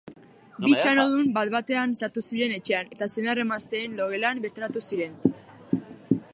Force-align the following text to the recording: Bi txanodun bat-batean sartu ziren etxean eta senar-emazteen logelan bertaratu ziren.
Bi 0.63 0.71
txanodun 0.83 1.27
bat-batean 1.35 1.93
sartu 1.99 2.23
ziren 2.29 2.55
etxean 2.57 2.91
eta 2.97 3.11
senar-emazteen 3.17 3.95
logelan 4.03 4.45
bertaratu 4.47 4.87
ziren. 4.93 5.21